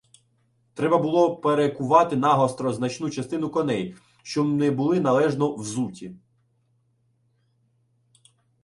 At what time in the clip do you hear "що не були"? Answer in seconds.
4.23-4.99